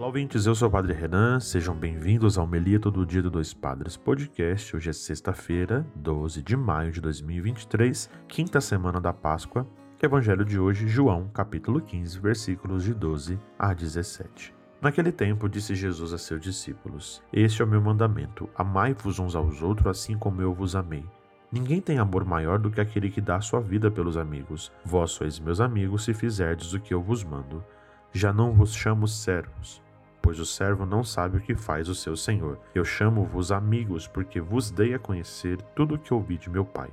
Olá, 0.00 0.06
ouvintes, 0.06 0.46
eu 0.46 0.54
sou 0.54 0.66
o 0.66 0.70
Padre 0.70 0.94
Renan, 0.94 1.38
sejam 1.40 1.76
bem-vindos 1.76 2.38
ao 2.38 2.46
Melito 2.46 2.90
do 2.90 3.04
Dia 3.04 3.20
do 3.20 3.30
Dois 3.30 3.52
Padres 3.52 3.98
podcast. 3.98 4.74
Hoje 4.74 4.88
é 4.88 4.94
sexta-feira, 4.94 5.86
12 5.94 6.42
de 6.42 6.56
maio 6.56 6.90
de 6.90 7.02
2023, 7.02 8.08
quinta 8.26 8.62
semana 8.62 8.98
da 8.98 9.12
Páscoa. 9.12 9.68
Evangelho 10.02 10.42
de 10.42 10.58
hoje, 10.58 10.88
João, 10.88 11.28
capítulo 11.28 11.82
15, 11.82 12.18
versículos 12.18 12.84
de 12.84 12.94
12 12.94 13.38
a 13.58 13.74
17. 13.74 14.54
Naquele 14.80 15.12
tempo, 15.12 15.50
disse 15.50 15.74
Jesus 15.74 16.14
a 16.14 16.18
seus 16.18 16.40
discípulos: 16.40 17.22
Este 17.30 17.60
é 17.60 17.64
o 17.66 17.68
meu 17.68 17.82
mandamento: 17.82 18.48
amai-vos 18.54 19.18
uns 19.18 19.36
aos 19.36 19.60
outros, 19.60 19.88
assim 19.88 20.16
como 20.16 20.40
eu 20.40 20.54
vos 20.54 20.74
amei. 20.74 21.04
Ninguém 21.52 21.78
tem 21.78 21.98
amor 21.98 22.24
maior 22.24 22.58
do 22.58 22.70
que 22.70 22.80
aquele 22.80 23.10
que 23.10 23.20
dá 23.20 23.36
a 23.36 23.42
sua 23.42 23.60
vida 23.60 23.90
pelos 23.90 24.16
amigos. 24.16 24.72
Vós 24.82 25.10
sois 25.10 25.38
meus 25.38 25.60
amigos 25.60 26.04
se 26.04 26.14
fizerdes 26.14 26.72
o 26.72 26.80
que 26.80 26.94
eu 26.94 27.02
vos 27.02 27.22
mando. 27.22 27.62
Já 28.12 28.32
não 28.32 28.52
vos 28.52 28.74
chamo 28.74 29.06
servos, 29.06 29.80
pois 30.30 30.38
o 30.38 30.46
servo 30.46 30.86
não 30.86 31.02
sabe 31.02 31.38
o 31.38 31.40
que 31.40 31.56
faz 31.56 31.88
o 31.88 31.94
seu 31.94 32.14
senhor. 32.14 32.56
Eu 32.72 32.84
chamo-vos 32.84 33.50
amigos, 33.50 34.06
porque 34.06 34.40
vos 34.40 34.70
dei 34.70 34.94
a 34.94 34.98
conhecer 34.98 35.60
tudo 35.74 35.96
o 35.96 35.98
que 35.98 36.14
ouvi 36.14 36.38
de 36.38 36.48
meu 36.48 36.64
Pai. 36.64 36.88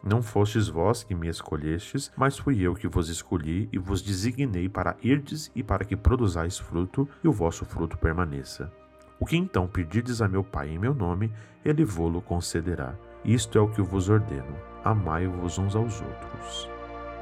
Não 0.00 0.22
fostes 0.22 0.68
vós 0.68 1.02
que 1.02 1.12
me 1.12 1.26
escolhestes, 1.26 2.12
mas 2.16 2.38
fui 2.38 2.60
eu 2.62 2.76
que 2.76 2.86
vos 2.86 3.08
escolhi 3.08 3.68
e 3.72 3.78
vos 3.78 4.00
designei 4.00 4.68
para 4.68 4.94
irdes 5.02 5.50
e 5.56 5.62
para 5.64 5.84
que 5.84 5.96
produzais 5.96 6.56
fruto, 6.56 7.08
e 7.24 7.26
o 7.26 7.32
vosso 7.32 7.64
fruto 7.64 7.98
permaneça. 7.98 8.72
O 9.18 9.26
que 9.26 9.36
então 9.36 9.66
pedirdes 9.66 10.22
a 10.22 10.28
meu 10.28 10.44
Pai 10.44 10.68
em 10.68 10.78
meu 10.78 10.94
nome, 10.94 11.32
ele 11.64 11.84
vô-lo 11.84 12.22
concederá. 12.22 12.94
Isto 13.24 13.58
é 13.58 13.60
o 13.60 13.68
que 13.68 13.82
vos 13.82 14.08
ordeno: 14.08 14.54
amai-vos 14.84 15.58
uns 15.58 15.74
aos 15.74 16.00
outros. 16.00 16.70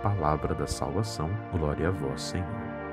Palavra 0.02 0.54
da 0.54 0.66
salvação, 0.66 1.30
glória 1.50 1.88
a 1.88 1.90
vós, 1.90 2.20
Senhor. 2.20 2.85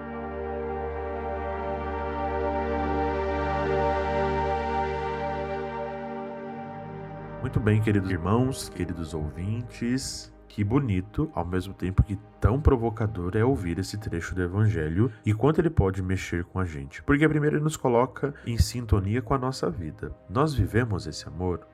Muito 7.44 7.60
bem, 7.60 7.82
queridos 7.82 8.10
irmãos, 8.10 8.70
queridos 8.70 9.14
ouvintes. 9.14 10.34
Que 10.48 10.64
bonito, 10.64 11.30
ao 11.36 11.46
mesmo 11.46 11.74
tempo 11.74 12.02
que 12.02 12.18
tão 12.40 12.62
provocador 12.62 13.36
é 13.36 13.44
ouvir 13.44 13.78
esse 13.80 13.98
trecho 13.98 14.34
do 14.34 14.42
Evangelho 14.42 15.12
e 15.26 15.34
quanto 15.34 15.60
ele 15.60 15.70
pode 15.70 16.02
mexer 16.02 16.46
com 16.46 16.58
a 16.58 16.64
gente. 16.64 17.04
Porque 17.04 17.28
primeiro 17.28 17.58
ele 17.58 17.64
nos 17.66 17.76
coloca 17.76 18.34
em 18.48 18.58
sintonia 18.58 19.22
com 19.22 19.34
a 19.34 19.38
nossa 19.38 19.70
vida. 19.70 20.16
Nós 20.30 20.54
vivemos 20.54 21.06
esse 21.06 21.28
amor 21.28 21.68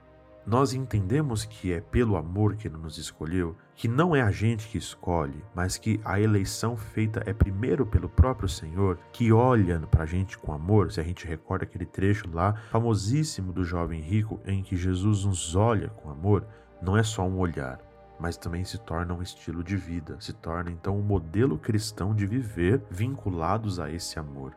nós 0.49 0.73
entendemos 0.73 1.45
que 1.45 1.71
é 1.71 1.79
pelo 1.79 2.17
amor 2.17 2.55
que 2.55 2.67
ele 2.67 2.75
nos 2.75 2.97
escolheu, 2.97 3.55
que 3.75 3.87
não 3.87 4.15
é 4.15 4.23
a 4.23 4.31
gente 4.31 4.67
que 4.67 4.79
escolhe, 4.79 5.43
mas 5.53 5.77
que 5.77 6.01
a 6.03 6.19
eleição 6.19 6.75
feita 6.75 7.21
é 7.27 7.31
primeiro 7.31 7.85
pelo 7.85 8.09
próprio 8.09 8.49
Senhor, 8.49 8.97
que 9.13 9.31
olha 9.31 9.79
para 9.81 10.05
a 10.05 10.07
gente 10.07 10.39
com 10.39 10.51
amor. 10.51 10.91
Se 10.91 10.99
a 10.99 11.03
gente 11.03 11.27
recorda 11.27 11.65
aquele 11.65 11.85
trecho 11.85 12.25
lá, 12.33 12.55
famosíssimo 12.71 13.53
do 13.53 13.63
jovem 13.63 14.01
rico, 14.01 14.39
em 14.43 14.63
que 14.63 14.75
Jesus 14.75 15.23
nos 15.23 15.55
olha 15.55 15.89
com 15.89 16.09
amor, 16.09 16.43
não 16.81 16.97
é 16.97 17.03
só 17.03 17.27
um 17.27 17.37
olhar, 17.37 17.79
mas 18.19 18.35
também 18.35 18.65
se 18.65 18.79
torna 18.79 19.13
um 19.13 19.21
estilo 19.21 19.63
de 19.63 19.77
vida, 19.77 20.17
se 20.19 20.33
torna 20.33 20.71
então 20.71 20.97
um 20.97 21.03
modelo 21.03 21.59
cristão 21.59 22.15
de 22.15 22.25
viver 22.25 22.81
vinculados 22.89 23.79
a 23.79 23.91
esse 23.91 24.17
amor. 24.17 24.55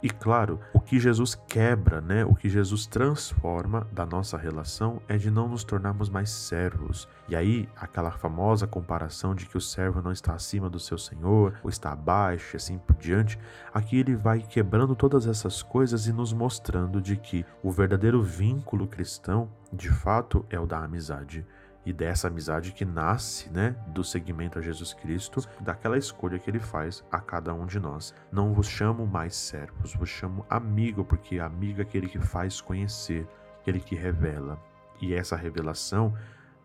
E 0.00 0.08
claro, 0.08 0.60
o 0.72 0.80
que 0.80 1.00
Jesus 1.00 1.34
quebra, 1.34 2.00
né, 2.00 2.24
o 2.24 2.34
que 2.34 2.48
Jesus 2.48 2.86
transforma 2.86 3.86
da 3.90 4.06
nossa 4.06 4.38
relação 4.38 5.02
é 5.08 5.16
de 5.16 5.28
não 5.28 5.48
nos 5.48 5.64
tornarmos 5.64 6.08
mais 6.08 6.30
servos. 6.30 7.08
E 7.28 7.34
aí, 7.34 7.68
aquela 7.74 8.12
famosa 8.12 8.66
comparação 8.66 9.34
de 9.34 9.46
que 9.46 9.56
o 9.56 9.60
servo 9.60 10.00
não 10.00 10.12
está 10.12 10.34
acima 10.34 10.70
do 10.70 10.78
seu 10.78 10.96
senhor, 10.96 11.54
ou 11.64 11.70
está 11.70 11.90
abaixo, 11.90 12.56
assim 12.56 12.78
por 12.78 12.94
diante, 12.94 13.38
aqui 13.74 13.98
ele 13.98 14.14
vai 14.14 14.40
quebrando 14.40 14.94
todas 14.94 15.26
essas 15.26 15.62
coisas 15.64 16.06
e 16.06 16.12
nos 16.12 16.32
mostrando 16.32 17.00
de 17.00 17.16
que 17.16 17.44
o 17.60 17.70
verdadeiro 17.70 18.22
vínculo 18.22 18.86
cristão, 18.86 19.50
de 19.72 19.90
fato, 19.90 20.46
é 20.48 20.60
o 20.60 20.66
da 20.66 20.78
amizade 20.78 21.44
e 21.88 21.92
dessa 21.92 22.28
amizade 22.28 22.72
que 22.72 22.84
nasce, 22.84 23.48
né, 23.48 23.74
do 23.86 24.04
seguimento 24.04 24.58
a 24.58 24.62
Jesus 24.62 24.92
Cristo, 24.92 25.40
daquela 25.58 25.96
escolha 25.96 26.38
que 26.38 26.50
ele 26.50 26.58
faz 26.58 27.02
a 27.10 27.18
cada 27.18 27.54
um 27.54 27.64
de 27.64 27.80
nós. 27.80 28.14
Não 28.30 28.52
vos 28.52 28.68
chamo 28.68 29.06
mais 29.06 29.34
servos, 29.34 29.94
vos 29.94 30.10
chamo 30.10 30.44
amigo, 30.50 31.02
porque 31.02 31.38
amigo 31.38 31.80
é 31.80 31.82
aquele 31.84 32.06
que 32.06 32.18
faz 32.18 32.60
conhecer, 32.60 33.26
aquele 33.62 33.80
que 33.80 33.96
revela. 33.96 34.62
E 35.00 35.14
essa 35.14 35.34
revelação 35.34 36.12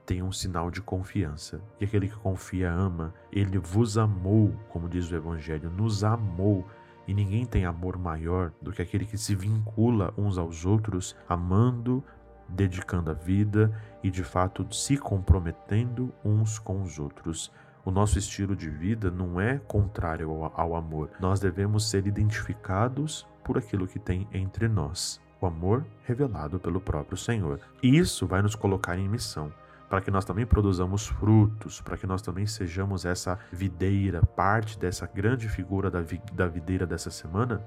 tem 0.06 0.22
um 0.22 0.30
sinal 0.30 0.70
de 0.70 0.82
confiança. 0.82 1.62
E 1.80 1.86
aquele 1.86 2.10
que 2.10 2.18
confia 2.18 2.70
ama. 2.70 3.14
Ele 3.32 3.58
vos 3.58 3.98
amou, 3.98 4.54
como 4.68 4.90
diz 4.90 5.10
o 5.10 5.16
Evangelho, 5.16 5.70
nos 5.70 6.04
amou. 6.04 6.68
E 7.08 7.14
ninguém 7.14 7.46
tem 7.46 7.64
amor 7.64 7.98
maior 7.98 8.52
do 8.62 8.74
que 8.74 8.82
aquele 8.82 9.06
que 9.06 9.18
se 9.18 9.34
vincula 9.36 10.14
uns 10.18 10.38
aos 10.38 10.66
outros, 10.66 11.16
amando 11.30 12.04
dedicando 12.54 13.12
a 13.12 13.14
vida 13.14 13.72
e 14.04 14.10
de 14.10 14.24
fato 14.24 14.66
se 14.74 14.98
comprometendo 14.98 16.14
uns 16.24 16.60
com 16.60 16.82
os 16.82 17.00
outros. 17.00 17.52
O 17.86 17.92
nosso 17.92 18.18
estilo 18.18 18.56
de 18.56 18.70
vida 18.70 19.12
não 19.12 19.42
é 19.42 19.58
contrário 19.58 20.30
ao, 20.30 20.54
ao, 20.56 20.76
amor. 20.76 21.10
Nós 21.20 21.40
devemos 21.40 21.90
ser 21.90 22.08
identificados 22.08 23.28
por 23.44 23.58
aquilo 23.58 23.88
que 23.88 24.00
tem 24.00 24.28
entre 24.32 24.68
nós. 24.68 25.20
O 25.42 25.46
amor 25.46 25.86
revelado 26.06 26.60
pelo 26.60 26.80
próprio 26.80 27.18
Senhor. 27.18 27.60
E 27.82 27.98
isso 27.98 28.26
vai 28.26 28.42
nos 28.42 28.56
colocar 28.56 28.98
em 28.98 29.10
missão, 29.10 29.52
para 29.90 30.00
que 30.00 30.10
nós 30.10 30.24
também 30.24 30.46
produzamos 30.46 31.08
frutos, 31.08 31.82
para 31.82 31.98
que 31.98 32.08
nós 32.08 32.22
também 32.22 32.46
sejamos 32.46 33.04
essa 33.04 33.38
videira, 33.52 34.26
parte 34.26 34.80
dessa 34.80 35.06
grande 35.06 35.50
figura 35.50 35.92
da, 35.92 36.00
vi, 36.00 36.22
da 36.32 36.48
videira 36.48 36.86
dessa 36.86 37.12
semana, 37.12 37.62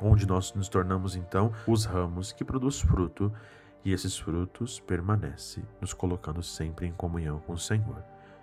onde 0.00 0.26
nós 0.26 0.54
nos 0.54 0.68
tornamos 0.68 1.14
então 1.14 1.52
os 1.66 1.84
ramos 1.84 2.32
que 2.32 2.44
produz 2.44 2.80
fruto 2.80 3.30
e 3.84 3.92
esses 3.92 4.18
frutos 4.18 4.80
permanecem, 4.80 5.64
nos 5.80 5.92
colocando 5.92 6.42
sempre 6.42 6.86
em 6.86 6.92
comunhão 6.92 7.40
com 7.40 7.52
o 7.52 7.58
Senhor. 7.58 8.02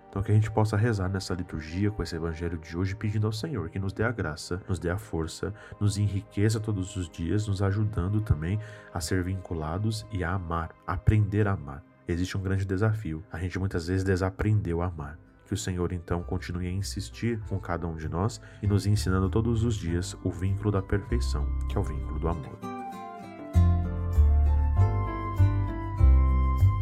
Então, 0.09 0.23
que 0.23 0.31
a 0.31 0.35
gente 0.35 0.49
possa 0.49 0.75
rezar 0.75 1.07
nessa 1.07 1.35
liturgia 1.35 1.91
com 1.91 2.01
esse 2.01 2.15
evangelho 2.15 2.57
de 2.57 2.75
hoje, 2.75 2.95
pedindo 2.95 3.27
ao 3.27 3.33
Senhor 3.33 3.69
que 3.69 3.77
nos 3.77 3.93
dê 3.93 4.03
a 4.03 4.11
graça, 4.11 4.59
nos 4.67 4.79
dê 4.79 4.89
a 4.89 4.97
força, 4.97 5.53
nos 5.79 5.97
enriqueça 5.97 6.59
todos 6.59 6.95
os 6.95 7.07
dias, 7.07 7.47
nos 7.47 7.61
ajudando 7.61 8.19
também 8.19 8.59
a 8.91 8.99
ser 8.99 9.23
vinculados 9.23 10.05
e 10.11 10.23
a 10.23 10.31
amar, 10.31 10.71
aprender 10.87 11.47
a 11.47 11.53
amar. 11.53 11.83
Existe 12.07 12.35
um 12.35 12.41
grande 12.41 12.65
desafio. 12.65 13.23
A 13.31 13.37
gente 13.37 13.59
muitas 13.59 13.85
vezes 13.85 14.03
desaprendeu 14.03 14.81
a 14.81 14.87
amar. 14.87 15.19
Que 15.45 15.53
o 15.53 15.57
Senhor 15.57 15.91
então 15.93 16.23
continue 16.23 16.67
a 16.67 16.71
insistir 16.71 17.39
com 17.47 17.59
cada 17.59 17.87
um 17.87 17.95
de 17.95 18.09
nós 18.09 18.41
e 18.63 18.67
nos 18.67 18.87
ensinando 18.87 19.29
todos 19.29 19.63
os 19.63 19.75
dias 19.75 20.17
o 20.23 20.31
vínculo 20.31 20.71
da 20.71 20.81
perfeição, 20.81 21.45
que 21.67 21.77
é 21.77 21.79
o 21.79 21.83
vínculo 21.83 22.19
do 22.19 22.27
amor. 22.27 22.68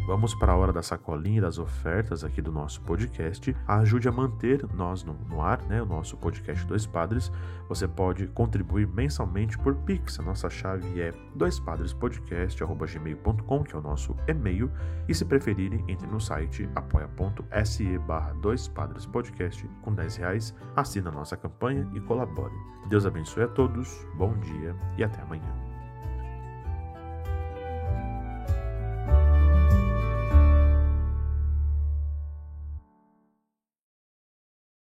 Vamos 0.08 0.34
para 0.34 0.52
a 0.52 0.56
hora 0.56 0.72
da 0.72 0.82
sacolinha 0.82 1.36
e 1.36 1.42
das 1.42 1.58
ofertas 1.58 2.24
aqui 2.24 2.40
do 2.40 2.50
nosso 2.50 2.80
podcast. 2.80 3.54
Ajude 3.66 4.08
a 4.08 4.10
manter 4.10 4.66
nós 4.72 5.04
no, 5.04 5.12
no, 5.12 5.42
ar, 5.42 5.60
né? 5.64 5.82
O 5.82 5.84
nosso 5.84 6.16
podcast 6.16 6.66
Dois 6.66 6.86
Padres. 6.86 7.30
Você 7.68 7.86
pode 7.86 8.26
contribuir 8.28 8.88
mensalmente 8.88 9.58
por 9.58 9.74
Pix. 9.74 10.18
A 10.18 10.22
nossa 10.22 10.48
chave 10.48 10.98
é 10.98 11.12
doispadrespodcast.gmail.com, 11.34 13.62
que 13.62 13.76
é 13.76 13.78
o 13.78 13.82
nosso 13.82 14.16
e-mail. 14.26 14.72
E 15.06 15.14
se 15.14 15.26
preferirem, 15.26 15.84
entre 15.86 16.06
no 16.06 16.18
site 16.18 16.66
apoia.se 16.74 17.98
barra 17.98 18.32
Dois 18.40 18.66
Padres 18.66 19.04
Podcast 19.04 19.68
com 19.82 19.92
10 19.92 20.16
reais. 20.16 20.54
Assina 20.74 21.10
a 21.10 21.12
nossa 21.12 21.36
campanha 21.36 21.86
e 21.92 22.00
colabore. 22.00 22.54
Deus 22.88 23.04
abençoe 23.04 23.42
a 23.42 23.48
todos, 23.48 24.06
bom 24.14 24.32
dia 24.38 24.74
e 24.96 25.04
até 25.04 25.20
amanhã. 25.20 25.67